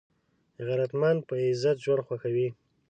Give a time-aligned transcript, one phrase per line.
[0.65, 2.47] غیرتمند په عزت ژوند خوښوي